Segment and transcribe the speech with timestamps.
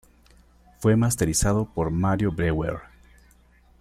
[0.79, 2.79] Fue masterizado por Mario Breuer.